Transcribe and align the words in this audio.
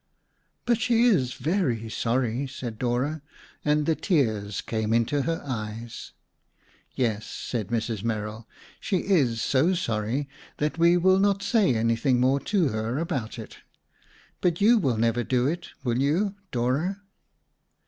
"But 0.65 0.81
she 0.81 1.03
is 1.05 1.33
very 1.35 1.87
sorry," 1.87 2.47
said 2.47 2.79
Dora, 2.79 3.21
and 3.63 3.85
the 3.85 3.95
tears 3.95 4.61
came 4.61 4.93
into 4.93 5.21
her 5.21 5.43
eyes. 5.45 6.13
"Yes," 6.95 7.27
said 7.27 7.67
Mrs. 7.67 8.03
Merrill. 8.03 8.47
"She 8.79 9.01
is 9.03 9.43
so 9.43 9.75
sorry 9.75 10.27
that 10.57 10.79
we 10.79 10.97
will 10.97 11.19
not 11.19 11.43
say 11.43 11.75
anything 11.75 12.19
more 12.19 12.39
to 12.39 12.69
her 12.69 12.97
about 12.97 13.37
it. 13.37 13.57
But 14.41 14.59
you 14.59 14.79
will 14.79 14.97
never 14.97 15.23
do 15.23 15.45
it, 15.45 15.69
will 15.83 15.99
you, 15.99 16.33
Dora?" 16.49 17.03